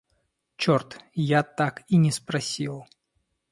Черт, 0.55 0.97
я 1.19 1.43
так 1.43 1.83
и 1.87 1.95
не 1.95 2.11
спросил. 2.11 2.87